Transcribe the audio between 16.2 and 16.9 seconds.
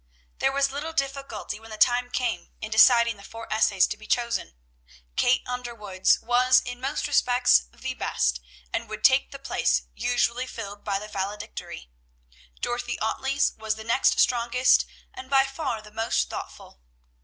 thoughtful.